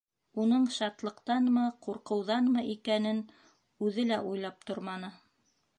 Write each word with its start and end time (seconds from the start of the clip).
Уның 0.43 0.63
шатлыҡтанмы, 0.75 1.65
ҡурҡыуҙанмы 1.89 2.65
икәнен 2.75 3.23
үҙе 3.89 4.09
лә 4.13 4.23
уйлап 4.33 4.69
торманы. 4.73 5.17